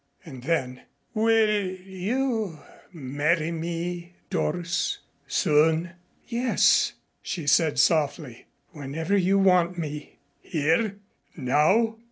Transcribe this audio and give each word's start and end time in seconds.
And 0.25 0.41
then, 0.41 0.81
"Will 1.13 1.63
you 1.63 2.57
marry 2.91 3.51
me, 3.51 4.15
Doris? 4.31 4.97
Soon?" 5.27 5.91
"Yes," 6.25 6.93
she 7.21 7.45
said 7.45 7.77
softly. 7.77 8.47
"Whenever 8.71 9.15
you 9.15 9.37
want 9.37 9.77
me." 9.77 10.17
"Here? 10.41 10.95
Now?" 11.37 11.97